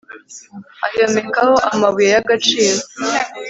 [0.85, 2.81] ayomekaho amabuye y agaciro